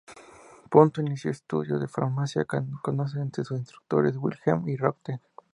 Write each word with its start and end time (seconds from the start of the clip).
Ponto 0.71 0.99
inició 0.99 1.29
estudios 1.29 1.79
de 1.79 1.87
Farmacia, 1.87 2.43
contándose 2.45 3.19
entre 3.19 3.43
sus 3.43 3.59
instructores 3.59 4.15
Wilhelm 4.17 4.65
Röntgen. 4.79 5.21